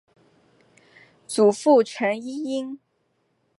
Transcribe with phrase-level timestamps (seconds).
[1.27, 2.79] 祖父陈尹英。